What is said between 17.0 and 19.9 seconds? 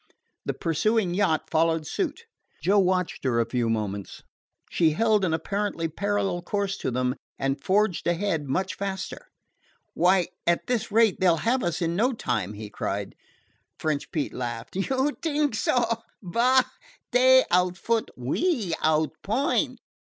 Dey outfoot; we outpoint.